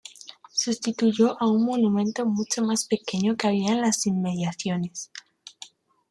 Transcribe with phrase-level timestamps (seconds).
[0.51, 5.11] Sustituyó a un monumento mucho más pequeño que había en las inmediaciones.